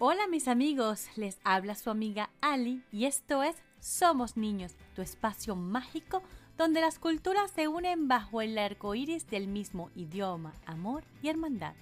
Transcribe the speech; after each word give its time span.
Hola 0.00 0.28
mis 0.28 0.46
amigos, 0.46 1.08
les 1.16 1.40
habla 1.42 1.74
su 1.74 1.90
amiga 1.90 2.30
Ali 2.40 2.84
y 2.92 3.06
esto 3.06 3.42
es 3.42 3.56
Somos 3.80 4.36
Niños, 4.36 4.76
tu 4.94 5.02
espacio 5.02 5.56
mágico 5.56 6.22
donde 6.56 6.80
las 6.80 7.00
culturas 7.00 7.50
se 7.50 7.66
unen 7.66 8.06
bajo 8.06 8.40
el 8.40 8.56
arco 8.58 8.94
iris 8.94 9.26
del 9.26 9.48
mismo 9.48 9.90
idioma, 9.96 10.52
amor 10.66 11.02
y 11.20 11.30
hermandad. 11.30 11.74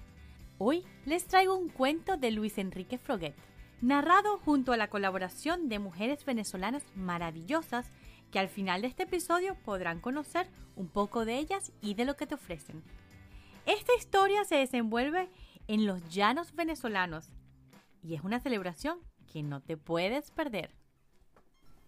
Hoy 0.57 0.83
les 1.05 1.27
traigo 1.27 1.55
un 1.55 1.69
cuento 1.69 2.17
de 2.17 2.31
Luis 2.31 2.57
Enrique 2.57 2.97
Froguet, 2.97 3.35
narrado 3.81 4.39
junto 4.39 4.73
a 4.73 4.77
la 4.77 4.89
colaboración 4.89 5.69
de 5.69 5.77
mujeres 5.77 6.25
venezolanas 6.25 6.83
maravillosas 6.95 7.91
que 8.31 8.39
al 8.39 8.49
final 8.49 8.81
de 8.81 8.87
este 8.87 9.03
episodio 9.03 9.53
podrán 9.63 9.99
conocer 9.99 10.47
un 10.75 10.87
poco 10.87 11.23
de 11.23 11.37
ellas 11.37 11.71
y 11.83 11.93
de 11.93 12.05
lo 12.05 12.17
que 12.17 12.25
te 12.25 12.33
ofrecen. 12.33 12.81
Esta 13.67 13.93
historia 13.95 14.43
se 14.43 14.55
desenvuelve 14.55 15.29
en 15.67 15.85
los 15.85 16.09
llanos 16.09 16.55
venezolanos 16.55 17.29
y 18.07 18.15
es 18.15 18.23
una 18.23 18.39
celebración 18.39 18.99
que 19.31 19.43
no 19.43 19.61
te 19.61 19.75
puedes 19.75 20.31
perder. 20.31 20.73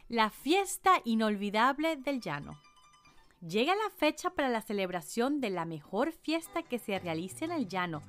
La 0.09 0.29
fiesta 0.29 1.01
inolvidable 1.05 1.95
del 1.95 2.19
llano. 2.19 2.59
Llega 3.47 3.73
la 3.73 3.89
fecha 3.95 4.31
para 4.31 4.49
la 4.49 4.61
celebración 4.61 5.39
de 5.39 5.49
la 5.49 5.63
mejor 5.63 6.11
fiesta 6.11 6.61
que 6.61 6.77
se 6.77 6.99
realice 6.99 7.45
en 7.45 7.51
el 7.51 7.69
llano. 7.69 8.01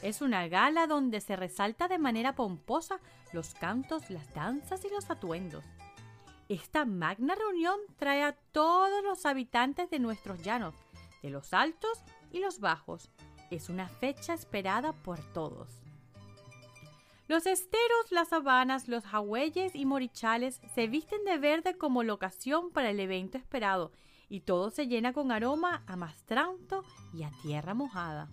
Es 0.00 0.22
una 0.22 0.48
gala 0.48 0.86
donde 0.86 1.20
se 1.20 1.36
resalta 1.36 1.86
de 1.86 1.98
manera 1.98 2.34
pomposa 2.34 2.98
los 3.34 3.52
cantos, 3.52 4.08
las 4.08 4.32
danzas 4.32 4.82
y 4.86 4.88
los 4.88 5.10
atuendos. 5.10 5.64
Esta 6.48 6.86
magna 6.86 7.34
reunión 7.34 7.78
trae 7.98 8.22
a 8.22 8.32
todos 8.52 9.04
los 9.04 9.26
habitantes 9.26 9.90
de 9.90 9.98
nuestros 9.98 10.42
llanos, 10.42 10.74
de 11.22 11.28
los 11.28 11.52
altos 11.52 12.02
y 12.32 12.38
los 12.38 12.58
bajos. 12.58 13.10
Es 13.50 13.68
una 13.68 13.86
fecha 13.86 14.32
esperada 14.32 14.92
por 14.92 15.20
todos. 15.34 15.79
Los 17.30 17.46
esteros, 17.46 18.10
las 18.10 18.30
sabanas, 18.30 18.88
los 18.88 19.04
jagüeyes 19.04 19.76
y 19.76 19.86
morichales 19.86 20.60
se 20.74 20.88
visten 20.88 21.24
de 21.24 21.38
verde 21.38 21.78
como 21.78 22.02
locación 22.02 22.72
para 22.72 22.90
el 22.90 22.98
evento 22.98 23.38
esperado 23.38 23.92
y 24.28 24.40
todo 24.40 24.72
se 24.72 24.88
llena 24.88 25.12
con 25.12 25.30
aroma 25.30 25.84
a 25.86 25.94
mastranto 25.94 26.82
y 27.14 27.22
a 27.22 27.30
tierra 27.40 27.72
mojada. 27.72 28.28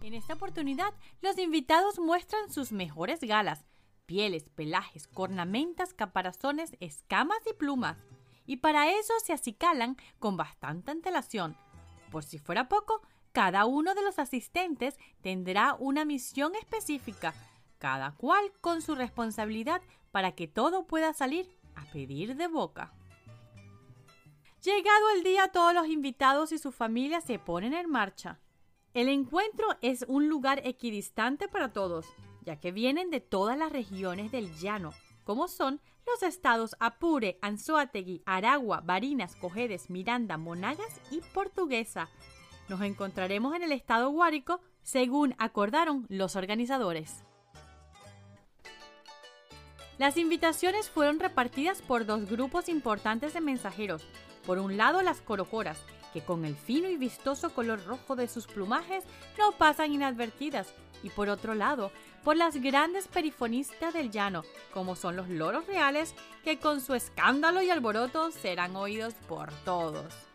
En 0.00 0.14
esta 0.14 0.32
oportunidad, 0.32 0.94
los 1.20 1.36
invitados 1.36 1.98
muestran 1.98 2.50
sus 2.50 2.72
mejores 2.72 3.20
galas, 3.20 3.66
pieles, 4.06 4.48
pelajes, 4.48 5.06
cornamentas, 5.06 5.92
caparazones, 5.92 6.74
escamas 6.80 7.40
y 7.50 7.52
plumas. 7.52 7.98
Y 8.46 8.56
para 8.56 8.90
eso 8.92 9.12
se 9.22 9.34
acicalan 9.34 9.98
con 10.18 10.38
bastante 10.38 10.90
antelación. 10.90 11.54
Por 12.10 12.24
si 12.24 12.38
fuera 12.38 12.70
poco, 12.70 13.02
cada 13.32 13.64
uno 13.64 13.94
de 13.94 14.02
los 14.02 14.18
asistentes 14.18 14.98
tendrá 15.20 15.74
una 15.78 16.04
misión 16.04 16.54
específica, 16.56 17.34
cada 17.78 18.12
cual 18.12 18.52
con 18.60 18.82
su 18.82 18.94
responsabilidad 18.94 19.82
para 20.10 20.32
que 20.32 20.48
todo 20.48 20.86
pueda 20.86 21.12
salir 21.12 21.48
a 21.74 21.84
pedir 21.92 22.36
de 22.36 22.48
boca. 22.48 22.92
Llegado 24.62 25.10
el 25.16 25.22
día, 25.22 25.48
todos 25.48 25.72
los 25.72 25.86
invitados 25.86 26.52
y 26.52 26.58
su 26.58 26.70
familia 26.70 27.20
se 27.20 27.38
ponen 27.38 27.72
en 27.72 27.88
marcha. 27.88 28.40
El 28.92 29.08
encuentro 29.08 29.66
es 29.80 30.04
un 30.08 30.28
lugar 30.28 30.60
equidistante 30.64 31.48
para 31.48 31.72
todos, 31.72 32.06
ya 32.42 32.60
que 32.60 32.72
vienen 32.72 33.10
de 33.10 33.20
todas 33.20 33.56
las 33.56 33.72
regiones 33.72 34.32
del 34.32 34.54
llano, 34.56 34.92
como 35.24 35.48
son 35.48 35.80
los 36.06 36.22
estados 36.22 36.76
Apure, 36.80 37.38
Anzoátegui, 37.40 38.22
Aragua, 38.26 38.80
Barinas, 38.80 39.36
Cojedes, 39.36 39.88
Miranda, 39.88 40.36
Monagas 40.36 41.00
y 41.10 41.20
Portuguesa, 41.32 42.10
nos 42.70 42.80
encontraremos 42.82 43.54
en 43.54 43.64
el 43.64 43.72
estado 43.72 44.08
Guárico 44.10 44.60
según 44.82 45.34
acordaron 45.38 46.06
los 46.08 46.36
organizadores. 46.36 47.24
Las 49.98 50.16
invitaciones 50.16 50.88
fueron 50.88 51.20
repartidas 51.20 51.82
por 51.82 52.06
dos 52.06 52.30
grupos 52.30 52.70
importantes 52.70 53.34
de 53.34 53.42
mensajeros. 53.42 54.06
Por 54.46 54.58
un 54.58 54.78
lado 54.78 55.02
las 55.02 55.20
corocoras, 55.20 55.78
que 56.14 56.22
con 56.22 56.46
el 56.46 56.56
fino 56.56 56.88
y 56.88 56.96
vistoso 56.96 57.50
color 57.50 57.84
rojo 57.84 58.16
de 58.16 58.28
sus 58.28 58.46
plumajes 58.46 59.04
no 59.36 59.52
pasan 59.52 59.92
inadvertidas, 59.92 60.72
y 61.02 61.10
por 61.10 61.28
otro 61.28 61.54
lado, 61.54 61.92
por 62.24 62.36
las 62.36 62.56
grandes 62.56 63.08
perifonistas 63.08 63.92
del 63.92 64.10
llano, 64.10 64.44
como 64.72 64.96
son 64.96 65.16
los 65.16 65.28
loros 65.28 65.66
reales, 65.66 66.14
que 66.44 66.58
con 66.58 66.80
su 66.80 66.94
escándalo 66.94 67.62
y 67.62 67.70
alboroto 67.70 68.30
serán 68.30 68.76
oídos 68.76 69.14
por 69.28 69.52
todos. 69.64 70.29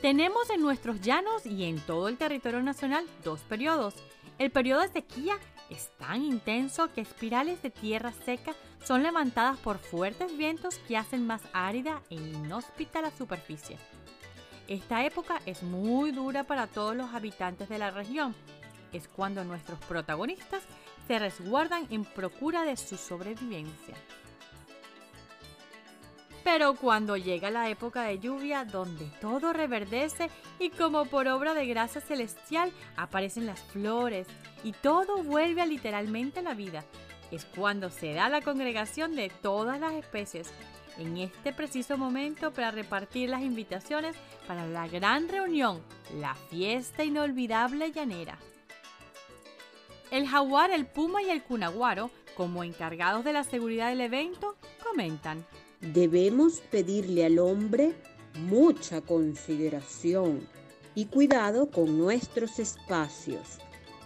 Tenemos 0.00 0.48
en 0.50 0.60
nuestros 0.60 1.00
llanos 1.00 1.44
y 1.44 1.64
en 1.64 1.80
todo 1.80 2.06
el 2.06 2.16
territorio 2.16 2.62
nacional 2.62 3.04
dos 3.24 3.40
periodos. 3.40 3.94
El 4.38 4.52
periodo 4.52 4.82
de 4.82 4.92
sequía 4.92 5.36
es 5.70 5.90
tan 5.98 6.22
intenso 6.22 6.92
que 6.94 7.00
espirales 7.00 7.60
de 7.62 7.70
tierra 7.70 8.12
seca 8.24 8.54
son 8.84 9.02
levantadas 9.02 9.58
por 9.58 9.78
fuertes 9.78 10.36
vientos 10.38 10.78
que 10.86 10.96
hacen 10.96 11.26
más 11.26 11.42
árida 11.52 12.00
e 12.10 12.14
inhóspita 12.14 13.02
la 13.02 13.10
superficie. 13.10 13.76
Esta 14.68 15.04
época 15.04 15.40
es 15.46 15.64
muy 15.64 16.12
dura 16.12 16.44
para 16.44 16.68
todos 16.68 16.94
los 16.94 17.12
habitantes 17.12 17.68
de 17.68 17.78
la 17.78 17.90
región. 17.90 18.36
Es 18.92 19.08
cuando 19.08 19.42
nuestros 19.42 19.80
protagonistas 19.80 20.62
se 21.08 21.18
resguardan 21.18 21.88
en 21.90 22.04
procura 22.04 22.62
de 22.62 22.76
su 22.76 22.96
sobrevivencia. 22.96 23.96
Pero 26.50 26.72
cuando 26.72 27.18
llega 27.18 27.50
la 27.50 27.68
época 27.68 28.04
de 28.04 28.20
lluvia, 28.20 28.64
donde 28.64 29.04
todo 29.20 29.52
reverdece 29.52 30.30
y 30.58 30.70
como 30.70 31.04
por 31.04 31.28
obra 31.28 31.52
de 31.52 31.66
gracia 31.66 32.00
celestial 32.00 32.72
aparecen 32.96 33.44
las 33.44 33.60
flores 33.60 34.26
y 34.64 34.72
todo 34.72 35.22
vuelve 35.22 35.60
a 35.60 35.66
literalmente 35.66 36.40
la 36.40 36.54
vida, 36.54 36.84
es 37.30 37.44
cuando 37.44 37.90
se 37.90 38.14
da 38.14 38.30
la 38.30 38.40
congregación 38.40 39.14
de 39.14 39.28
todas 39.28 39.78
las 39.78 39.92
especies 39.92 40.50
en 40.96 41.18
este 41.18 41.52
preciso 41.52 41.98
momento 41.98 42.50
para 42.50 42.70
repartir 42.70 43.28
las 43.28 43.42
invitaciones 43.42 44.16
para 44.46 44.66
la 44.66 44.88
gran 44.88 45.28
reunión, 45.28 45.82
la 46.14 46.34
fiesta 46.34 47.04
inolvidable 47.04 47.92
llanera. 47.92 48.38
El 50.10 50.26
jaguar, 50.26 50.70
el 50.70 50.86
puma 50.86 51.20
y 51.20 51.28
el 51.28 51.42
cunaguaro, 51.42 52.10
como 52.38 52.64
encargados 52.64 53.22
de 53.22 53.34
la 53.34 53.44
seguridad 53.44 53.90
del 53.90 54.00
evento, 54.00 54.56
comentan. 54.82 55.44
Debemos 55.80 56.60
pedirle 56.72 57.24
al 57.24 57.38
hombre 57.38 57.94
mucha 58.34 59.00
consideración 59.00 60.40
y 60.96 61.06
cuidado 61.06 61.70
con 61.70 61.96
nuestros 61.96 62.58
espacios, 62.58 63.58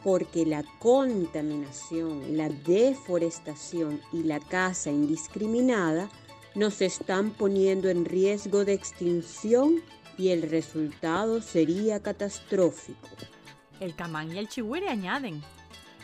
porque 0.04 0.44
la 0.44 0.64
contaminación, 0.80 2.36
la 2.36 2.50
deforestación 2.50 4.02
y 4.12 4.22
la 4.24 4.38
caza 4.38 4.90
indiscriminada 4.90 6.10
nos 6.54 6.82
están 6.82 7.30
poniendo 7.30 7.88
en 7.88 8.04
riesgo 8.04 8.66
de 8.66 8.74
extinción 8.74 9.82
y 10.18 10.28
el 10.28 10.42
resultado 10.42 11.40
sería 11.40 12.02
catastrófico. 12.02 13.08
El 13.80 13.94
camán 13.94 14.30
y 14.30 14.38
el 14.38 14.48
chihuire 14.48 14.90
añaden. 14.90 15.42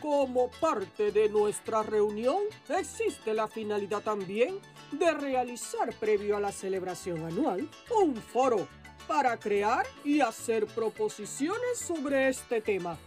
Como 0.00 0.48
parte 0.60 1.12
de 1.12 1.28
nuestra 1.28 1.82
reunión, 1.82 2.38
existe 2.70 3.34
la 3.34 3.48
finalidad 3.48 4.00
también 4.00 4.54
de 4.93 5.12
realizar 5.12 5.93
previo 5.94 6.37
a 6.37 6.41
la 6.41 6.53
celebración 6.53 7.25
anual 7.25 7.69
un 7.94 8.16
foro 8.16 8.69
para 9.06 9.37
crear 9.38 9.87
y 10.04 10.21
hacer 10.21 10.66
proposiciones 10.66 11.78
sobre 11.78 12.28
este 12.28 12.60
tema. 12.60 12.98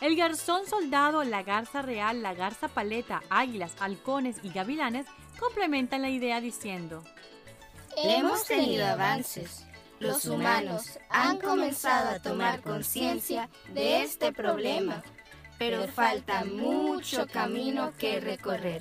El 0.00 0.16
garzón 0.16 0.66
soldado, 0.66 1.24
la 1.24 1.42
garza 1.42 1.82
real, 1.82 2.22
la 2.22 2.34
garza 2.34 2.68
paleta, 2.68 3.22
águilas, 3.28 3.72
halcones 3.80 4.36
y 4.42 4.50
gavilanes 4.50 5.06
complementan 5.38 6.02
la 6.02 6.10
idea 6.10 6.40
diciendo, 6.40 7.02
Hemos 7.96 8.44
tenido 8.46 8.86
avances. 8.86 9.66
Los 9.98 10.24
humanos 10.24 10.98
han 11.10 11.38
comenzado 11.38 12.10
a 12.10 12.18
tomar 12.20 12.62
conciencia 12.62 13.50
de 13.74 14.02
este 14.02 14.32
problema 14.32 15.02
pero 15.60 15.86
falta 15.88 16.42
mucho 16.46 17.26
camino 17.26 17.92
que 17.98 18.18
recorrer. 18.18 18.80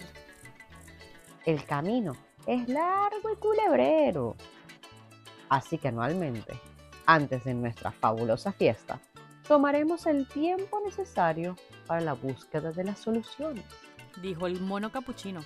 El 1.45 1.65
camino 1.65 2.15
es 2.45 2.67
largo 2.67 3.31
y 3.33 3.35
culebrero. 3.37 4.35
Así 5.49 5.77
que 5.77 5.87
anualmente, 5.87 6.59
antes 7.05 7.43
de 7.43 7.53
nuestra 7.53 7.91
fabulosa 7.91 8.51
fiesta, 8.51 8.99
tomaremos 9.47 10.05
el 10.05 10.27
tiempo 10.27 10.79
necesario 10.85 11.55
para 11.87 12.01
la 12.01 12.13
búsqueda 12.13 12.71
de 12.71 12.83
las 12.83 12.99
soluciones, 12.99 13.65
dijo 14.21 14.45
el 14.47 14.61
mono 14.61 14.91
capuchino. 14.91 15.41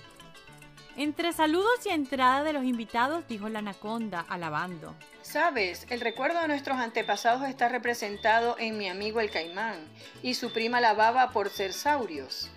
Entre 0.96 1.32
saludos 1.32 1.84
y 1.86 1.88
entrada 1.88 2.44
de 2.44 2.52
los 2.52 2.62
invitados, 2.62 3.26
dijo 3.26 3.48
la 3.48 3.58
anaconda, 3.58 4.20
alabando. 4.28 4.94
Sabes, 5.22 5.86
el 5.90 6.00
recuerdo 6.00 6.40
de 6.40 6.46
nuestros 6.46 6.78
antepasados 6.78 7.48
está 7.48 7.68
representado 7.68 8.56
en 8.58 8.78
mi 8.78 8.88
amigo 8.88 9.18
el 9.20 9.30
caimán 9.30 9.78
y 10.22 10.34
su 10.34 10.52
prima 10.52 10.80
la 10.80 10.94
baba 10.94 11.30
por 11.30 11.48
ser 11.48 11.72
saurios. 11.72 12.48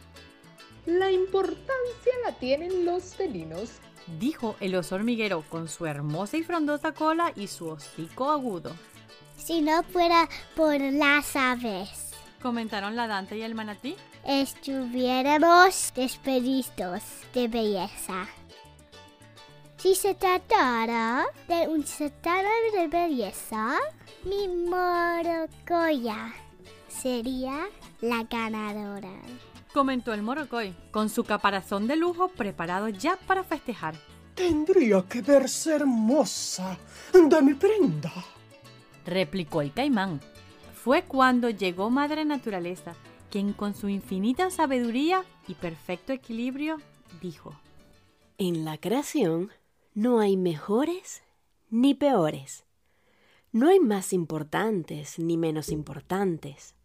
La 0.85 1.11
importancia 1.11 2.13
la 2.25 2.33
tienen 2.33 2.85
los 2.85 3.15
felinos, 3.15 3.79
dijo 4.19 4.55
el 4.59 4.75
oso 4.75 4.95
hormiguero 4.95 5.43
con 5.49 5.67
su 5.67 5.85
hermosa 5.85 6.37
y 6.37 6.43
frondosa 6.43 6.93
cola 6.93 7.31
y 7.35 7.47
su 7.47 7.67
hocico 7.67 8.29
agudo. 8.29 8.71
Si 9.37 9.61
no 9.61 9.83
fuera 9.83 10.27
por 10.55 10.79
las 10.79 11.35
aves, 11.35 12.11
comentaron 12.41 12.95
la 12.95 13.07
Dante 13.07 13.37
y 13.37 13.41
el 13.41 13.55
manatí. 13.55 13.95
Estuviéramos 14.25 15.93
despedidos 15.95 17.03
de 17.33 17.47
belleza. 17.47 18.27
Si 19.77 19.93
se 19.93 20.15
tratara 20.15 21.25
de 21.47 21.67
un 21.67 21.85
certamen 21.85 22.71
de 22.73 22.87
belleza, 22.87 23.77
mi 24.23 24.47
morocoya 24.47 26.33
sería 26.89 27.67
la 28.01 28.23
ganadora. 28.23 29.13
Comentó 29.73 30.13
el 30.13 30.23
morocoy, 30.23 30.73
con 30.91 31.09
su 31.09 31.23
caparazón 31.23 31.87
de 31.87 31.95
lujo 31.95 32.29
preparado 32.29 32.89
ya 32.89 33.17
para 33.27 33.43
festejar. 33.43 33.95
Tendría 34.33 35.03
que 35.03 35.21
verse 35.21 35.75
hermosa 35.75 36.77
de 37.13 37.41
mi 37.41 37.53
prenda. 37.53 38.13
Replicó 39.05 39.61
el 39.61 39.73
caimán. 39.73 40.21
Fue 40.73 41.03
cuando 41.03 41.49
llegó 41.49 41.89
Madre 41.89 42.23
Naturaleza, 42.23 42.95
quien 43.31 43.53
con 43.53 43.75
su 43.75 43.89
infinita 43.89 44.49
sabiduría 44.51 45.23
y 45.47 45.55
perfecto 45.55 46.13
equilibrio 46.13 46.77
dijo. 47.21 47.59
En 48.37 48.63
la 48.63 48.77
creación 48.77 49.51
no 49.93 50.19
hay 50.19 50.37
mejores 50.37 51.23
ni 51.69 51.93
peores. 51.95 52.63
No 53.51 53.69
hay 53.69 53.79
más 53.79 54.13
importantes 54.13 55.17
ni 55.17 55.37
menos 55.37 55.69
importantes. 55.69 56.75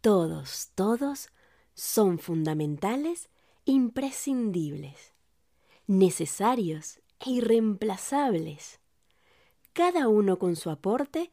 Todos, 0.00 0.70
todos 0.74 1.30
son 1.76 2.18
fundamentales, 2.18 3.28
imprescindibles, 3.66 5.12
necesarios 5.86 7.00
e 7.20 7.32
irreemplazables. 7.32 8.80
Cada 9.74 10.08
uno 10.08 10.38
con 10.38 10.56
su 10.56 10.70
aporte 10.70 11.30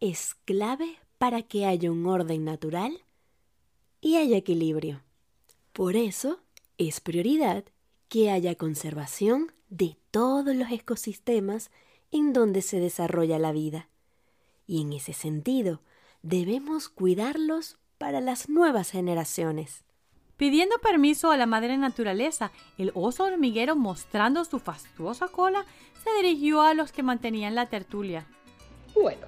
es 0.00 0.34
clave 0.46 0.98
para 1.18 1.42
que 1.42 1.66
haya 1.66 1.92
un 1.92 2.06
orden 2.06 2.44
natural 2.44 3.04
y 4.00 4.16
haya 4.16 4.38
equilibrio. 4.38 5.02
Por 5.74 5.96
eso 5.96 6.40
es 6.78 7.00
prioridad 7.00 7.64
que 8.08 8.30
haya 8.30 8.54
conservación 8.54 9.52
de 9.68 9.98
todos 10.10 10.56
los 10.56 10.70
ecosistemas 10.70 11.70
en 12.10 12.32
donde 12.32 12.62
se 12.62 12.80
desarrolla 12.80 13.38
la 13.38 13.52
vida. 13.52 13.88
Y 14.66 14.80
en 14.80 14.94
ese 14.94 15.12
sentido, 15.12 15.82
debemos 16.22 16.88
cuidarlos 16.88 17.76
para 18.04 18.20
las 18.20 18.50
nuevas 18.50 18.90
generaciones. 18.90 19.82
Pidiendo 20.36 20.76
permiso 20.76 21.30
a 21.30 21.38
la 21.38 21.46
madre 21.46 21.78
naturaleza, 21.78 22.52
el 22.76 22.90
oso 22.92 23.24
hormiguero, 23.24 23.76
mostrando 23.76 24.44
su 24.44 24.58
fastuosa 24.58 25.28
cola, 25.28 25.64
se 26.04 26.10
dirigió 26.22 26.60
a 26.60 26.74
los 26.74 26.92
que 26.92 27.02
mantenían 27.02 27.54
la 27.54 27.70
tertulia. 27.70 28.26
Bueno, 28.92 29.26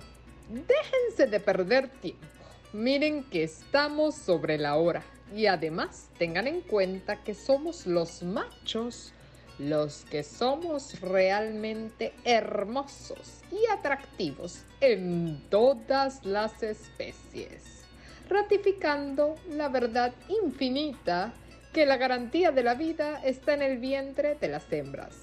déjense 0.51 1.27
de 1.27 1.41
perder 1.41 1.89
tiempo. 1.89 2.27
Miren 2.75 3.25
que 3.25 3.45
estamos 3.45 4.15
sobre 4.15 4.59
la 4.59 4.77
hora. 4.77 5.03
Y 5.35 5.47
además 5.47 6.11
tengan 6.19 6.47
en 6.47 6.61
cuenta 6.61 7.25
que 7.25 7.33
somos 7.33 7.87
los 7.87 8.23
machos 8.23 9.15
los 9.59 10.05
que 10.05 10.23
somos 10.23 11.01
realmente 11.01 12.13
hermosos 12.25 13.41
y 13.51 13.67
atractivos 13.73 14.65
en 14.81 15.43
todas 15.49 16.27
las 16.27 16.63
especies, 16.63 17.86
ratificando 18.29 19.35
la 19.51 19.69
verdad 19.69 20.15
infinita 20.45 21.33
que 21.73 21.87
la 21.87 21.97
garantía 21.97 22.53
de 22.53 22.63
la 22.63 22.75
vida 22.75 23.23
está 23.25 23.55
en 23.55 23.63
el 23.63 23.79
vientre 23.79 24.35
de 24.35 24.49
las 24.49 24.73
hembras. 24.73 25.17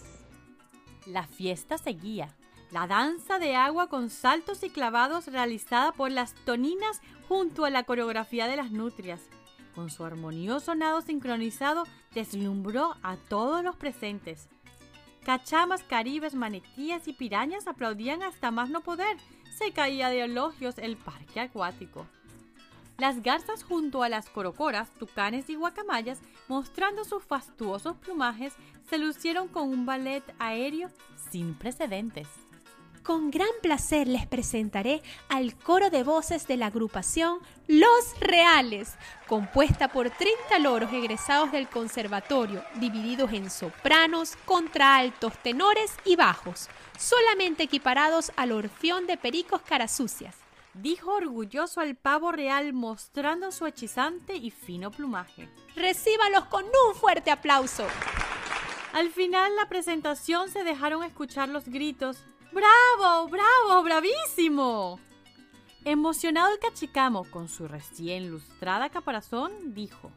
La 1.05 1.27
fiesta 1.27 1.77
seguía. 1.77 2.35
La 2.71 2.87
danza 2.87 3.37
de 3.39 3.55
agua 3.55 3.87
con 3.87 4.09
saltos 4.09 4.63
y 4.63 4.69
clavados 4.69 5.27
realizada 5.27 5.91
por 5.91 6.11
las 6.11 6.33
toninas 6.45 7.01
junto 7.27 7.65
a 7.65 7.69
la 7.69 7.83
coreografía 7.83 8.47
de 8.47 8.55
las 8.55 8.71
nutrias 8.71 9.21
con 9.73 9.89
su 9.89 10.05
armonioso 10.05 10.75
nado 10.75 11.01
sincronizado, 11.01 11.85
deslumbró 12.13 12.95
a 13.03 13.17
todos 13.17 13.63
los 13.63 13.75
presentes. 13.75 14.47
Cachamas, 15.25 15.83
caribes, 15.83 16.35
manetías 16.35 17.07
y 17.07 17.13
pirañas 17.13 17.67
aplaudían 17.67 18.23
hasta 18.23 18.51
más 18.51 18.69
no 18.69 18.81
poder. 18.81 19.17
Se 19.57 19.71
caía 19.71 20.09
de 20.09 20.21
elogios 20.23 20.77
el 20.77 20.97
parque 20.97 21.39
acuático. 21.39 22.07
Las 23.03 23.21
garzas 23.21 23.65
junto 23.65 24.01
a 24.01 24.07
las 24.07 24.29
corocoras, 24.29 24.89
tucanes 24.91 25.49
y 25.49 25.55
guacamayas, 25.55 26.19
mostrando 26.47 27.03
sus 27.03 27.21
fastuosos 27.21 27.97
plumajes, 27.97 28.53
se 28.89 28.97
lucieron 28.97 29.49
con 29.49 29.67
un 29.67 29.85
ballet 29.85 30.23
aéreo 30.39 30.89
sin 31.29 31.53
precedentes. 31.53 32.29
Con 33.03 33.29
gran 33.29 33.49
placer 33.61 34.07
les 34.07 34.25
presentaré 34.25 35.01
al 35.27 35.53
coro 35.53 35.89
de 35.89 36.03
voces 36.03 36.47
de 36.47 36.55
la 36.55 36.67
agrupación 36.67 37.39
Los 37.67 38.17
Reales, 38.21 38.93
compuesta 39.27 39.89
por 39.89 40.09
30 40.09 40.59
loros 40.59 40.93
egresados 40.93 41.51
del 41.51 41.67
conservatorio, 41.67 42.63
divididos 42.75 43.33
en 43.33 43.49
sopranos, 43.49 44.37
contraaltos, 44.45 45.33
tenores 45.43 45.91
y 46.05 46.15
bajos, 46.15 46.69
solamente 46.97 47.63
equiparados 47.63 48.31
al 48.37 48.53
orfión 48.53 49.07
de 49.07 49.17
pericos 49.17 49.61
carasucias. 49.61 50.42
Dijo 50.73 51.13
orgulloso 51.13 51.81
al 51.81 51.95
pavo 51.95 52.31
real 52.31 52.73
mostrando 52.73 53.51
su 53.51 53.65
hechizante 53.67 54.35
y 54.35 54.49
fino 54.49 54.89
plumaje. 54.89 55.47
Recíbalos 55.75 56.45
con 56.45 56.65
un 56.65 56.95
fuerte 56.95 57.29
aplauso. 57.29 57.85
Al 58.93 59.09
final 59.09 59.55
la 59.55 59.69
presentación 59.69 60.49
se 60.49 60.63
dejaron 60.63 61.03
escuchar 61.03 61.49
los 61.49 61.65
gritos 61.65 62.23
¡Bravo! 62.53 63.27
¡Bravo! 63.29 63.83
¡Bravísimo! 63.83 64.99
Emocionado 65.85 66.53
el 66.53 66.59
cachicamo 66.59 67.23
con 67.25 67.47
su 67.47 67.67
recién 67.67 68.29
lustrada 68.29 68.89
caparazón, 68.89 69.73
dijo: 69.73 70.11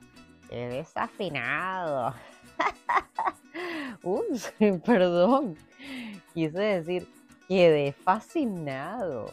¡Qué 0.51 0.69
desafinado! 0.69 2.15
Uy, 4.03 4.41
perdón. 4.85 5.57
Quise 6.35 6.59
decir, 6.59 7.09
quedé 7.49 7.93
fascinado. 7.93 9.33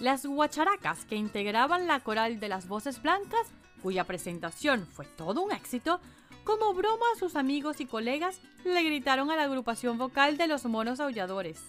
Las 0.00 0.24
guacharacas 0.24 1.04
que 1.04 1.14
integraban 1.14 1.86
la 1.86 2.00
coral 2.00 2.40
de 2.40 2.48
las 2.48 2.66
voces 2.66 3.02
blancas, 3.02 3.52
cuya 3.82 4.04
presentación 4.04 4.86
fue 4.86 5.04
todo 5.04 5.42
un 5.42 5.52
éxito, 5.52 6.00
como 6.42 6.72
broma 6.72 7.04
a 7.14 7.18
sus 7.18 7.36
amigos 7.36 7.82
y 7.82 7.86
colegas, 7.86 8.40
le 8.64 8.82
gritaron 8.82 9.30
a 9.30 9.36
la 9.36 9.44
agrupación 9.44 9.98
vocal 9.98 10.38
de 10.38 10.46
los 10.46 10.64
monos 10.64 11.00
aulladores. 11.00 11.60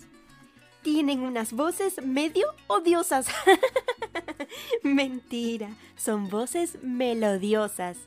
Tienen 0.81 1.19
unas 1.19 1.51
voces 1.51 2.03
medio 2.05 2.47
odiosas. 2.67 3.27
Mentira, 4.83 5.69
son 5.97 6.29
voces 6.29 6.81
melodiosas. 6.81 7.97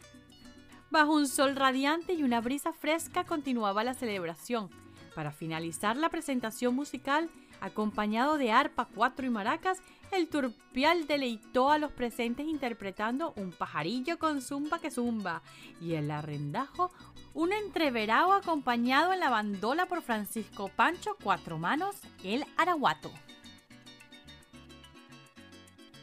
Bajo 0.91 1.13
un 1.13 1.29
sol 1.29 1.55
radiante 1.55 2.15
y 2.15 2.23
una 2.23 2.41
brisa 2.41 2.73
fresca 2.73 3.25
continuaba 3.25 3.85
la 3.85 3.93
celebración. 3.93 4.71
Para 5.15 5.33
finalizar 5.33 5.97
la 5.97 6.09
presentación 6.09 6.75
musical, 6.75 7.31
acompañado 7.65 8.37
de 8.39 8.53
arpa, 8.53 8.87
cuatro 8.95 9.27
y 9.27 9.31
maracas, 9.31 9.83
el 10.13 10.29
turpial 10.29 11.07
deleitó 11.07 11.71
a 11.71 11.79
los 11.79 11.93
presentes 11.93 12.47
interpretando 12.47 13.33
un 13.37 13.53
pajarillo 13.53 14.19
con 14.19 14.43
zumba 14.43 14.79
que 14.79 14.91
zumba 14.91 15.43
y 15.81 15.95
el 15.95 16.11
arrendajo 16.11 16.93
un 17.33 17.53
entreverado 17.53 18.33
acompañado 18.33 19.13
en 19.13 19.21
la 19.21 19.31
bandola 19.31 19.87
por 19.87 20.03
Francisco 20.03 20.71
Pancho 20.77 21.17
Cuatro 21.23 21.59
Manos, 21.59 21.97
el 22.23 22.45
Araguato. 22.57 23.11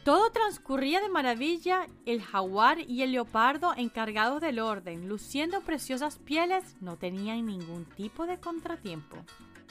Todo 0.04 0.30
transcurría 0.32 1.00
de 1.00 1.08
maravilla, 1.08 1.86
el 2.06 2.22
jaguar 2.22 2.80
y 2.80 3.02
el 3.02 3.12
leopardo 3.12 3.72
encargados 3.76 4.40
del 4.40 4.58
orden, 4.58 5.08
luciendo 5.08 5.60
preciosas 5.60 6.18
pieles, 6.18 6.76
no 6.80 6.96
tenían 6.96 7.46
ningún 7.46 7.84
tipo 7.84 8.26
de 8.26 8.40
contratiempo. 8.40 9.16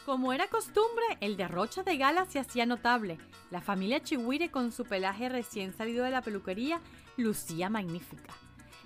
Como 0.06 0.34
era 0.34 0.48
costumbre, 0.48 1.06
el 1.20 1.38
derroche 1.38 1.84
de 1.84 1.96
gala 1.96 2.26
se 2.26 2.40
hacía 2.40 2.66
notable. 2.66 3.20
La 3.52 3.62
familia 3.62 4.02
Chihuire 4.02 4.50
con 4.50 4.72
su 4.72 4.84
pelaje 4.84 5.30
recién 5.30 5.74
salido 5.74 6.04
de 6.04 6.10
la 6.10 6.24
peluquería 6.24 6.82
lucía 7.18 7.70
magnífica. 7.70 8.34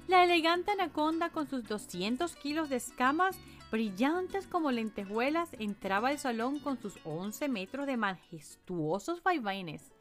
La 0.08 0.26
elegante 0.26 0.72
anaconda 0.72 1.30
con 1.30 1.48
sus 1.48 1.64
200 1.64 2.36
kilos 2.36 2.70
de 2.70 2.76
escamas 2.76 3.38
brillantes 3.72 4.46
como 4.46 4.72
lentejuelas 4.72 5.54
entraba 5.54 6.10
al 6.10 6.20
salón 6.20 6.60
con 6.60 6.82
sus 6.82 7.00
11 7.06 7.48
metros 7.48 7.88
de 7.88 7.96
majestuosos 7.96 9.24
vaivenes. 9.24 9.94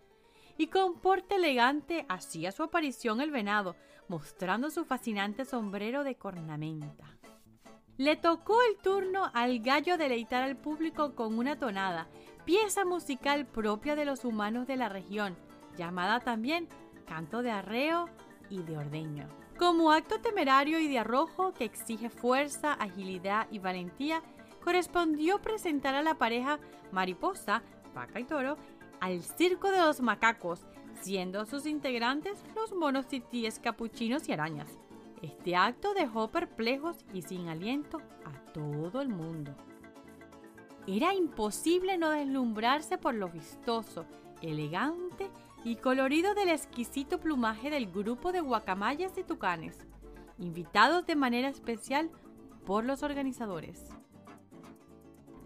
Y 0.59 0.66
con 0.66 0.99
porte 1.00 1.37
elegante 1.37 2.06
hacía 2.09 2.50
su 2.50 2.64
aparición 2.64 3.21
el 3.21 3.30
venado, 3.30 3.76
mostrando 4.09 4.68
su 4.71 4.85
fascinante 4.85 5.44
sombrero 5.44 6.02
de 6.02 6.16
cornamenta. 6.16 7.06
Le 7.97 8.17
tocó 8.17 8.61
el 8.63 8.77
turno 8.83 9.31
al 9.35 9.61
gallo 9.61 9.97
deleitar 9.97 10.43
al 10.43 10.57
público 10.57 11.15
con 11.15 11.39
una 11.39 11.59
tonada, 11.61 12.09
pieza 12.45 12.85
musical 12.85 13.47
propia 13.47 13.95
de 13.95 14.05
los 14.05 14.25
humanos 14.25 14.67
de 14.67 14.77
la 14.77 14.89
región, 14.89 15.37
llamada 15.77 16.19
también 16.19 16.69
canto 17.07 17.43
de 17.43 17.53
arreo 17.53 18.09
y 18.51 18.63
de 18.63 18.79
ordeño. 18.79 19.29
Como 19.59 19.93
acto 19.93 20.21
temerario 20.21 20.81
y 20.81 20.89
de 20.89 20.99
arrojo 20.99 21.55
que 21.55 21.65
exige 21.65 22.11
fuerza, 22.11 22.73
agilidad 22.73 23.47
y 23.53 23.61
valentía, 23.61 24.23
correspondió 24.65 25.41
presentar 25.41 25.95
a 25.95 26.03
la 26.03 26.15
pareja 26.15 26.59
mariposa, 26.91 27.63
vaca 27.95 28.19
y 28.19 28.25
toro, 28.25 28.57
al 29.01 29.23
circo 29.23 29.71
de 29.71 29.79
los 29.79 30.01
macacos, 30.01 30.67
siendo 31.01 31.47
sus 31.47 31.65
integrantes 31.67 32.43
los 32.57 32.73
monos 32.73 33.07
titíes 33.07 33.61
capuchinos 33.61 34.29
y 34.29 34.33
arañas. 34.33 34.84
Este 35.25 35.57
acto 35.57 35.95
dejó 35.95 36.28
perplejos 36.28 36.99
y 37.14 37.23
sin 37.23 37.49
aliento 37.49 38.02
a 38.26 38.52
todo 38.52 39.00
el 39.00 39.09
mundo. 39.09 39.54
Era 40.87 41.14
imposible 41.14 41.97
no 41.97 42.11
deslumbrarse 42.11 42.99
por 42.99 43.14
lo 43.14 43.31
vistoso, 43.31 44.04
elegante 44.43 45.31
y 45.64 45.76
colorido 45.76 46.35
del 46.35 46.50
exquisito 46.50 47.21
plumaje 47.21 47.71
del 47.71 47.90
grupo 47.90 48.33
de 48.33 48.43
guacamayas 48.43 49.16
y 49.16 49.25
tucanes, 49.25 49.78
invitados 50.37 51.07
de 51.07 51.16
manera 51.16 51.49
especial 51.49 52.11
por 52.66 52.85
los 52.85 53.02
organizadores. 53.02 53.83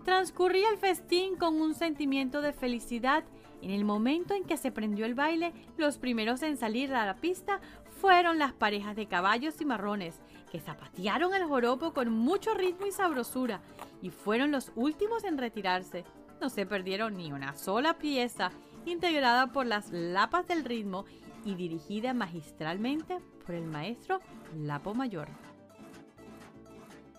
Transcurría 0.04 0.70
el 0.70 0.78
festín 0.78 1.36
con 1.36 1.60
un 1.60 1.74
sentimiento 1.74 2.40
de 2.40 2.52
felicidad. 2.52 3.22
En 3.60 3.70
el 3.70 3.84
momento 3.84 4.34
en 4.34 4.44
que 4.44 4.56
se 4.56 4.72
prendió 4.72 5.04
el 5.04 5.14
baile, 5.14 5.52
los 5.76 5.98
primeros 5.98 6.42
en 6.42 6.56
salir 6.56 6.94
a 6.94 7.04
la 7.04 7.16
pista 7.16 7.60
fueron 8.00 8.38
las 8.38 8.52
parejas 8.52 8.96
de 8.96 9.06
caballos 9.06 9.60
y 9.60 9.64
marrones, 9.64 10.20
que 10.50 10.60
zapatearon 10.60 11.34
el 11.34 11.44
joropo 11.44 11.92
con 11.92 12.10
mucho 12.10 12.54
ritmo 12.54 12.86
y 12.86 12.92
sabrosura, 12.92 13.60
y 14.00 14.10
fueron 14.10 14.52
los 14.52 14.72
últimos 14.76 15.24
en 15.24 15.38
retirarse. 15.38 16.04
No 16.40 16.48
se 16.48 16.66
perdieron 16.66 17.16
ni 17.16 17.32
una 17.32 17.54
sola 17.54 17.98
pieza, 17.98 18.50
integrada 18.86 19.48
por 19.48 19.66
las 19.66 19.90
lapas 19.90 20.46
del 20.46 20.64
ritmo 20.64 21.04
y 21.44 21.54
dirigida 21.54 22.14
magistralmente 22.14 23.18
por 23.44 23.54
el 23.54 23.64
maestro 23.64 24.20
Lapo 24.56 24.94
Mayor. 24.94 25.28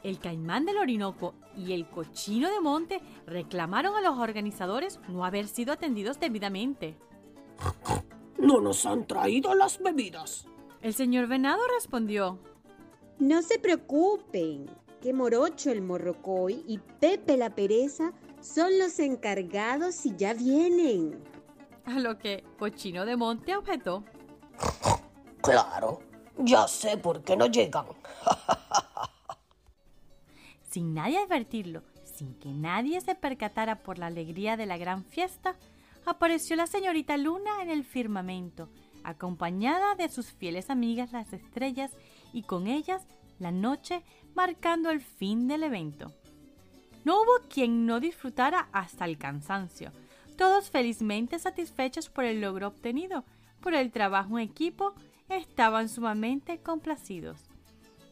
El 0.02 0.20
caimán 0.20 0.66
del 0.66 0.78
Orinoco 0.78 1.34
y 1.58 1.74
el 1.74 1.86
cochino 1.86 2.50
de 2.50 2.62
monte 2.62 3.02
reclamaron 3.26 3.96
a 3.96 4.02
los 4.02 4.18
organizadores 4.18 5.00
no 5.10 5.26
haber 5.26 5.48
sido 5.48 5.74
atendidos 5.74 6.20
debidamente. 6.20 6.98
No 8.40 8.62
nos 8.62 8.86
han 8.86 9.06
traído 9.06 9.54
las 9.54 9.84
bebidas. 9.84 10.48
El 10.82 10.94
señor 10.94 11.28
Venado 11.28 11.60
respondió. 11.76 12.40
No 13.20 13.42
se 13.42 13.60
preocupen, 13.60 14.68
que 15.02 15.14
Morocho 15.14 15.72
el 15.72 15.82
Morrocoy 15.82 16.64
y 16.68 16.78
Pepe 16.78 17.36
la 17.36 17.54
Pereza 17.54 18.14
son 18.42 18.80
los 18.80 18.98
encargados 19.00 20.06
y 20.06 20.16
ya 20.16 20.34
vienen. 20.34 21.22
A 21.86 22.00
lo 22.00 22.18
que 22.18 22.44
Cochino 22.58 23.06
de 23.06 23.16
Monte 23.16 23.56
objetó. 23.56 24.04
Claro, 25.42 26.02
ya 26.38 26.68
sé 26.68 26.98
por 26.98 27.24
qué 27.24 27.38
no 27.38 27.48
llegan. 27.48 27.86
sin 30.70 30.94
nadie 30.94 31.18
advertirlo, 31.18 31.82
sin 32.04 32.36
que 32.36 32.50
nadie 32.50 33.00
se 33.00 33.16
percatara 33.16 33.82
por 33.82 33.98
la 33.98 34.08
alegría 34.08 34.58
de 34.58 34.66
la 34.66 34.78
gran 34.78 35.06
fiesta, 35.06 35.56
apareció 36.06 36.58
la 36.58 36.68
señorita 36.68 37.16
Luna 37.16 37.62
en 37.62 37.70
el 37.70 37.86
firmamento, 37.86 38.68
acompañada 39.04 39.96
de 39.96 40.10
sus 40.10 40.32
fieles 40.32 40.70
amigas 40.70 41.12
las 41.12 41.34
estrellas 41.34 41.92
y 42.34 42.44
con 42.44 42.68
ellas 42.68 43.06
la 43.40 43.52
noche 43.52 44.04
marcando 44.36 44.90
el 44.90 45.02
fin 45.02 45.48
del 45.48 45.64
evento. 45.64 46.14
No 47.06 47.22
hubo 47.22 47.48
quien 47.50 47.86
no 47.86 48.00
disfrutara 48.00 48.70
hasta 48.72 49.06
el 49.06 49.18
cansancio, 49.18 49.92
todos 50.38 50.70
felizmente 50.70 51.40
satisfechos 51.40 52.10
por 52.10 52.26
el 52.26 52.42
logro 52.42 52.68
obtenido, 52.68 53.26
por 53.62 53.74
el 53.74 53.92
trabajo 53.92 54.38
en 54.40 54.50
equipo, 54.50 54.94
estaban 55.28 55.90
sumamente 55.90 56.60
complacidos. 56.60 57.44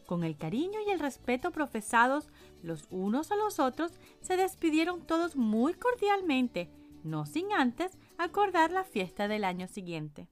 Con 0.06 0.24
el 0.24 0.36
cariño 0.36 0.78
y 0.86 0.90
el 0.90 1.00
respeto 1.00 1.50
profesados 1.50 2.28
los 2.62 2.86
unos 2.90 3.30
a 3.30 3.36
los 3.36 3.58
otros, 3.58 3.92
se 4.20 4.36
despidieron 4.36 5.06
todos 5.06 5.36
muy 5.36 5.74
cordialmente, 5.74 6.70
no 7.04 7.26
sin 7.26 7.52
antes 7.52 7.96
acordar 8.16 8.72
la 8.72 8.84
fiesta 8.84 9.28
del 9.28 9.44
año 9.44 9.68
siguiente. 9.68 10.28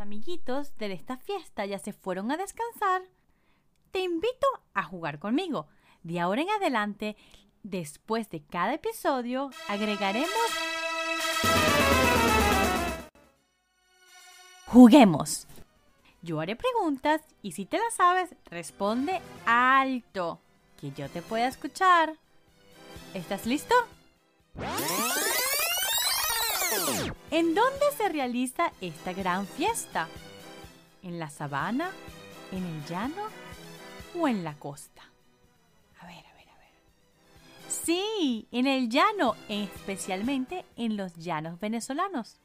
Amiguitos 0.00 0.76
de 0.78 0.92
esta 0.92 1.16
fiesta 1.16 1.66
ya 1.66 1.78
se 1.78 1.92
fueron 1.92 2.30
a 2.30 2.36
descansar. 2.36 3.02
Te 3.90 4.00
invito 4.00 4.46
a 4.74 4.82
jugar 4.82 5.18
conmigo. 5.18 5.66
De 6.02 6.20
ahora 6.20 6.42
en 6.42 6.50
adelante, 6.50 7.16
después 7.62 8.30
de 8.30 8.42
cada 8.42 8.74
episodio, 8.74 9.50
agregaremos... 9.68 10.30
Juguemos. 14.66 15.46
Yo 16.22 16.40
haré 16.40 16.56
preguntas 16.56 17.20
y 17.42 17.52
si 17.52 17.66
te 17.66 17.78
las 17.78 17.94
sabes, 17.94 18.34
responde 18.46 19.20
alto 19.44 20.40
que 20.80 20.92
yo 20.92 21.10
te 21.10 21.20
pueda 21.20 21.46
escuchar. 21.48 22.14
¿Estás 23.12 23.44
listo? 23.44 23.74
¿En 27.30 27.54
dónde 27.54 27.86
se 27.96 28.08
realiza 28.08 28.72
esta 28.80 29.12
gran 29.12 29.46
fiesta? 29.46 30.08
¿En 31.02 31.18
la 31.18 31.28
sabana? 31.28 31.90
¿En 32.50 32.64
el 32.64 32.84
llano? 32.86 33.24
¿O 34.18 34.28
en 34.28 34.44
la 34.44 34.54
costa? 34.54 35.02
A 36.00 36.06
ver, 36.06 36.24
a 36.24 36.34
ver, 36.34 36.48
a 36.48 36.58
ver. 36.58 36.70
Sí, 37.68 38.46
en 38.52 38.66
el 38.66 38.88
llano, 38.88 39.34
especialmente 39.48 40.64
en 40.76 40.96
los 40.96 41.14
llanos 41.16 41.60
venezolanos. 41.60 42.38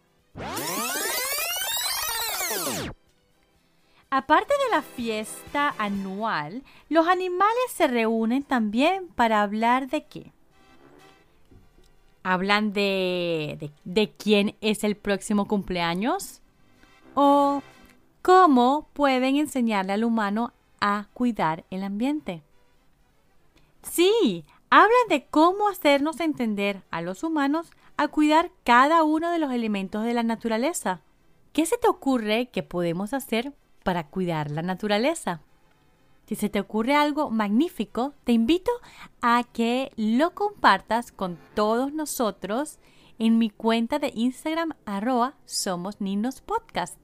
Aparte 4.10 4.54
de 4.66 4.76
la 4.76 4.82
fiesta 4.82 5.76
anual, 5.78 6.64
los 6.90 7.08
animales 7.08 7.72
se 7.76 7.88
reúnen 7.88 8.44
también 8.44 9.08
para 9.10 9.42
hablar 9.42 9.88
de 9.88 10.06
qué. 10.06 10.32
¿Hablan 12.30 12.74
de, 12.74 13.72
de, 13.86 14.12
quién 14.12 14.58
es 14.60 14.84
el 14.84 14.98
próximo 14.98 15.48
cumpleaños? 15.48 16.42
¿O 17.16 17.64
cómo 18.22 18.90
pueden 18.92 19.38
enseñarle 19.38 19.94
al 19.94 20.04
humano 20.04 20.52
a 20.82 21.08
cuidar 21.14 21.64
el 21.70 21.84
ambiente? 21.84 22.44
Sí, 23.82 24.44
hablan 24.70 25.08
de 25.08 25.26
cómo 25.28 25.70
hacernos 25.70 26.20
entender 26.20 26.82
a 26.92 27.02
los 27.02 27.24
humanos 27.24 27.72
a 27.96 28.10
cuidar 28.10 28.52
cada 28.66 29.04
uno 29.04 29.32
de 29.32 29.40
los 29.40 29.54
elementos 29.54 30.04
de 30.04 30.14
la 30.14 30.24
naturaleza. 30.24 31.00
¿Qué 31.54 31.66
se 31.66 31.78
te 31.78 31.88
ocurre 31.88 32.48
que 32.48 32.62
podemos 32.62 33.14
hacer 33.14 33.54
para 33.88 34.08
cuidar 34.08 34.52
la 34.52 34.64
naturaleza. 34.64 35.40
Si 36.28 36.36
se 36.36 36.50
te 36.50 36.60
ocurre 36.60 36.94
algo 36.94 37.30
magnífico, 37.30 38.14
te 38.26 38.34
invito 38.34 38.72
a 39.22 39.46
que 39.46 39.94
lo 39.96 40.36
compartas 40.36 41.14
con 41.14 41.40
todos 41.56 41.94
nosotros 41.94 42.80
en 43.18 43.38
mi 43.38 43.50
cuenta 43.50 43.98
de 43.98 44.12
Instagram 44.14 44.74
arroba 44.86 45.36
Somos 45.46 46.02
Niños 46.02 46.42
Podcast. 46.42 46.98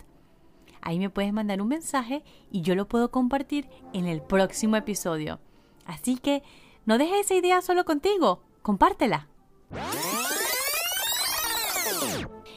Ahí 0.82 1.00
me 1.00 1.10
puedes 1.10 1.32
mandar 1.32 1.62
un 1.62 1.70
mensaje 1.70 2.22
y 2.52 2.64
yo 2.64 2.76
lo 2.76 2.90
puedo 2.90 3.12
compartir 3.12 3.70
en 3.94 4.08
el 4.08 4.22
próximo 4.22 4.76
episodio. 4.76 5.40
Así 5.86 6.18
que 6.18 6.44
no 6.86 6.98
dejes 6.98 7.22
esa 7.22 7.36
idea 7.36 7.62
solo 7.62 7.86
contigo, 7.86 8.44
compártela. 8.62 9.30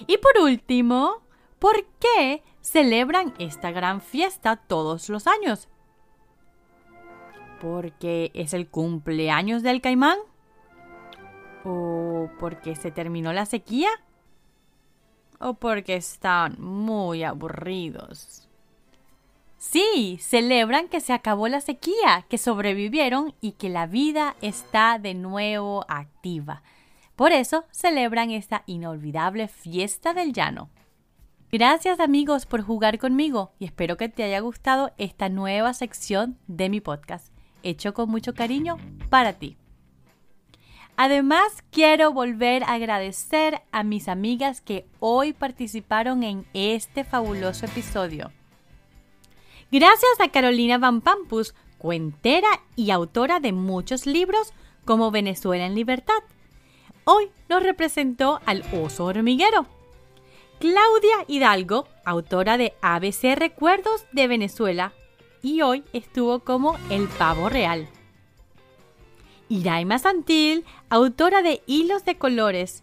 Y 0.08 0.18
por 0.18 0.42
último, 0.42 1.22
¿por 1.60 1.86
qué 2.00 2.42
celebran 2.66 3.32
esta 3.38 3.70
gran 3.70 4.00
fiesta 4.00 4.56
todos 4.56 5.08
los 5.08 5.28
años. 5.28 5.68
¿Porque 7.60 8.30
es 8.34 8.54
el 8.54 8.68
cumpleaños 8.68 9.62
del 9.62 9.80
caimán? 9.80 10.18
¿O 11.64 12.28
porque 12.38 12.76
se 12.76 12.90
terminó 12.90 13.32
la 13.32 13.46
sequía? 13.46 13.88
¿O 15.38 15.54
porque 15.54 15.96
están 15.96 16.60
muy 16.60 17.24
aburridos? 17.24 18.46
Sí, 19.58 20.18
celebran 20.20 20.88
que 20.88 21.00
se 21.00 21.12
acabó 21.12 21.48
la 21.48 21.60
sequía, 21.60 22.26
que 22.28 22.38
sobrevivieron 22.38 23.34
y 23.40 23.52
que 23.52 23.68
la 23.68 23.86
vida 23.86 24.36
está 24.40 24.98
de 24.98 25.14
nuevo 25.14 25.84
activa. 25.88 26.62
Por 27.16 27.32
eso 27.32 27.64
celebran 27.70 28.30
esta 28.30 28.62
inolvidable 28.66 29.48
fiesta 29.48 30.12
del 30.12 30.34
llano. 30.34 30.68
Gracias 31.50 32.00
amigos 32.00 32.44
por 32.44 32.60
jugar 32.62 32.98
conmigo 32.98 33.52
y 33.58 33.64
espero 33.64 33.96
que 33.96 34.08
te 34.08 34.24
haya 34.24 34.40
gustado 34.40 34.92
esta 34.98 35.28
nueva 35.28 35.72
sección 35.72 36.38
de 36.46 36.68
mi 36.68 36.80
podcast, 36.80 37.32
hecho 37.68 37.94
con 37.94 38.10
mucho 38.10 38.34
cariño 38.34 38.78
para 39.10 39.34
ti. 39.34 39.56
Además, 40.96 41.62
quiero 41.70 42.12
volver 42.12 42.64
a 42.64 42.72
agradecer 42.72 43.60
a 43.70 43.82
mis 43.82 44.08
amigas 44.08 44.62
que 44.62 44.86
hoy 44.98 45.34
participaron 45.34 46.22
en 46.22 46.46
este 46.54 47.04
fabuloso 47.04 47.66
episodio. 47.66 48.32
Gracias 49.70 50.20
a 50.20 50.28
Carolina 50.28 50.78
Van 50.78 51.02
Pampus, 51.02 51.54
cuentera 51.76 52.48
y 52.76 52.92
autora 52.92 53.40
de 53.40 53.52
muchos 53.52 54.06
libros 54.06 54.54
como 54.86 55.10
Venezuela 55.10 55.66
en 55.66 55.74
Libertad. 55.74 56.22
Hoy 57.04 57.30
nos 57.48 57.62
representó 57.62 58.40
al 58.46 58.64
oso 58.72 59.04
hormiguero. 59.04 59.66
Claudia 60.58 61.24
Hidalgo, 61.28 61.86
autora 62.06 62.56
de 62.56 62.72
ABC 62.80 63.36
Recuerdos 63.36 64.06
de 64.12 64.26
Venezuela, 64.26 64.94
y 65.46 65.62
hoy 65.62 65.84
estuvo 65.92 66.40
como 66.40 66.76
El 66.90 67.06
Pavo 67.06 67.48
Real. 67.48 67.86
Iraima 69.48 69.96
Santil, 70.00 70.64
autora 70.90 71.40
de 71.40 71.62
Hilos 71.66 72.04
de 72.04 72.18
Colores, 72.18 72.82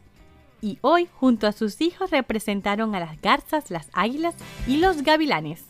y 0.62 0.78
hoy 0.80 1.10
junto 1.14 1.46
a 1.46 1.52
sus 1.52 1.82
hijos 1.82 2.10
representaron 2.10 2.96
a 2.96 3.02
las 3.02 3.20
garzas, 3.20 3.70
las 3.70 3.90
águilas 3.92 4.36
y 4.66 4.78
los 4.78 5.02
gavilanes. 5.02 5.66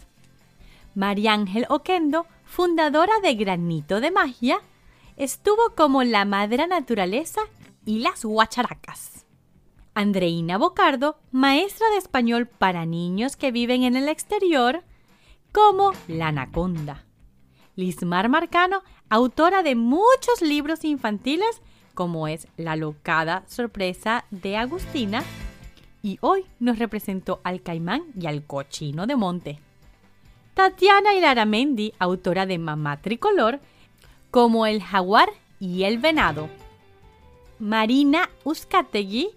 María 0.93 1.33
Ángel 1.33 1.65
Oquendo, 1.67 2.27
fundadora 2.45 3.13
de 3.23 3.33
Granito 3.33 3.99
de 3.99 4.11
Magia, 4.11 4.61
estuvo 5.17 5.73
como 5.75 6.03
la 6.03 6.25
madre 6.25 6.67
naturaleza 6.67 7.41
y 7.87 8.01
las 8.01 8.23
guacharacas. 8.23 9.25
Andreina 9.95 10.59
Bocardo, 10.59 11.17
maestra 11.31 11.89
de 11.89 11.97
español 11.97 12.45
para 12.45 12.85
niños 12.85 13.35
que 13.35 13.51
viven 13.51 13.81
en 13.81 13.95
el 13.95 14.09
exterior, 14.09 14.83
como 15.53 15.93
la 16.07 16.27
anaconda. 16.29 17.05
Lismar 17.75 18.27
Marcano, 18.27 18.83
autora 19.09 19.63
de 19.63 19.75
muchos 19.75 20.41
libros 20.41 20.83
infantiles, 20.83 21.61
como 21.93 22.27
es 22.27 22.47
La 22.57 22.75
locada 22.75 23.43
sorpresa 23.47 24.25
de 24.31 24.57
Agustina, 24.57 25.23
y 26.01 26.17
hoy 26.21 26.45
nos 26.59 26.79
representó 26.79 27.39
al 27.43 27.61
caimán 27.61 28.03
y 28.19 28.25
al 28.27 28.43
cochino 28.45 29.07
de 29.07 29.15
monte. 29.15 29.59
Tatiana 30.53 31.13
Hilaramendi, 31.13 31.93
autora 31.97 32.45
de 32.45 32.57
Mamá 32.57 33.01
Tricolor, 33.01 33.59
como 34.31 34.65
El 34.65 34.83
jaguar 34.83 35.29
y 35.59 35.83
el 35.83 35.99
venado. 35.99 36.49
Marina 37.59 38.29
Uzcategui, 38.43 39.29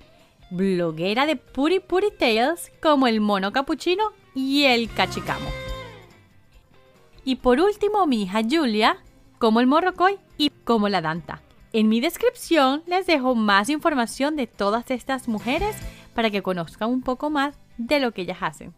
bloguera 0.50 1.26
de 1.26 1.36
Puri 1.36 1.80
Puri 1.80 2.10
Tales, 2.18 2.72
como 2.82 3.06
El 3.06 3.20
mono 3.20 3.52
capuchino 3.52 4.12
y 4.34 4.64
el 4.64 4.90
cachicamo. 4.92 5.65
Y 7.26 7.34
por 7.36 7.58
último, 7.58 8.06
mi 8.06 8.22
hija 8.22 8.40
Julia, 8.48 8.98
como 9.40 9.58
el 9.58 9.66
morrocoy 9.66 10.16
y 10.38 10.50
como 10.50 10.88
la 10.88 11.02
danta. 11.02 11.42
En 11.72 11.88
mi 11.88 12.00
descripción 12.00 12.84
les 12.86 13.04
dejo 13.06 13.34
más 13.34 13.68
información 13.68 14.36
de 14.36 14.46
todas 14.46 14.92
estas 14.92 15.26
mujeres 15.26 15.74
para 16.14 16.30
que 16.30 16.40
conozcan 16.40 16.88
un 16.88 17.02
poco 17.02 17.28
más 17.28 17.58
de 17.78 17.98
lo 17.98 18.12
que 18.12 18.22
ellas 18.22 18.38
hacen. 18.42 18.72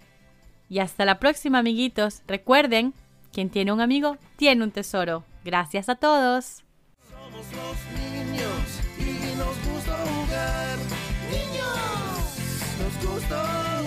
Y 0.71 0.78
hasta 0.78 1.05
la 1.05 1.19
próxima, 1.19 1.59
amiguitos. 1.59 2.23
Recuerden, 2.26 2.95
quien 3.35 3.50
tiene 3.50 3.71
un 3.71 3.83
amigo 3.83 4.17
tiene 4.37 4.64
un 4.64 4.71
tesoro. 4.71 5.25
Gracias 5.45 5.90
a 5.90 5.97
todos. 5.97 6.64
Somos 7.07 7.47
los 7.52 7.76
niños 8.00 8.81
y 8.99 9.37
nos 9.37 9.73
gusta 9.73 9.95
jugar. 10.07 10.78
Niños, 11.31 12.38
nos 12.81 13.12
gusta 13.12 13.77